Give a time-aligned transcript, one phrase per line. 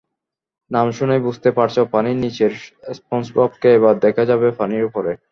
[0.71, 2.53] নাম শুনেই বুঝতে পারছ পানির নিচের
[2.95, 5.11] স্পঞ্জববকে এবার দেখা যাবে পানির ওপরে।